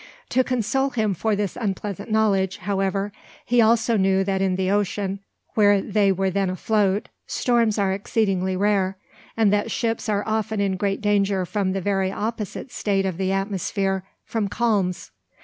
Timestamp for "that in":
4.23-4.55